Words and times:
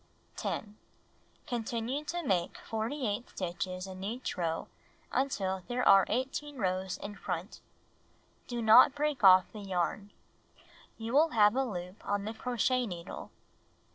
10. 0.37 0.77
Continue 1.45 2.03
to 2.03 2.23
make 2.23 2.57
48 2.57 3.29
stitches 3.29 3.85
ia 3.87 3.95
each 4.01 4.35
row 4.35 4.67
until 5.11 5.61
there 5.67 5.87
are 5.87 6.07
18 6.09 6.57
rows 6.57 6.97
in 7.03 7.13
front. 7.13 7.61
Do 8.47 8.63
not 8.63 8.95
break 8.95 9.23
off 9.23 9.45
the 9.51 9.59
yarn. 9.59 10.09
You 10.97 11.13
will 11.13 11.29
have 11.33 11.55
a 11.55 11.63
loop 11.63 12.03
on 12.03 12.25
the 12.25 12.33
crochet 12.33 12.87
needle. 12.87 13.29